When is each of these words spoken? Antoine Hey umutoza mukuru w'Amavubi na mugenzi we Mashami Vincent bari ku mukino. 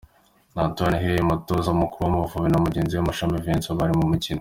Antoine 0.65 0.97
Hey 1.03 1.17
umutoza 1.21 1.69
mukuru 1.81 2.01
w'Amavubi 2.03 2.49
na 2.51 2.59
mugenzi 2.65 2.93
we 2.97 3.03
Mashami 3.09 3.43
Vincent 3.45 3.77
bari 3.79 3.93
ku 3.97 4.05
mukino. 4.11 4.29